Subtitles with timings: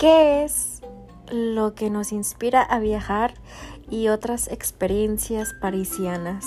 [0.00, 0.80] ¿Qué es
[1.30, 3.34] lo que nos inspira a viajar
[3.90, 6.46] y otras experiencias parisianas?